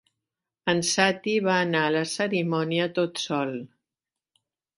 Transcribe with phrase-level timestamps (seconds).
[0.71, 3.53] En Sati va anar a la cerimònia tot sol.